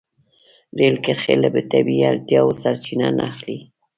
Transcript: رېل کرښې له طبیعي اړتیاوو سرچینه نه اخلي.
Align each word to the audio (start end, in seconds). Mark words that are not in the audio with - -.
رېل 0.77 0.95
کرښې 1.05 1.35
له 1.43 1.49
طبیعي 1.71 2.03
اړتیاوو 2.11 2.57
سرچینه 2.61 3.07
نه 3.17 3.23
اخلي. 3.31 3.57